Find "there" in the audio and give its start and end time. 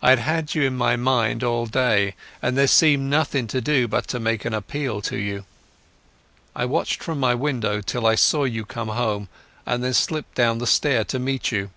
2.56-2.68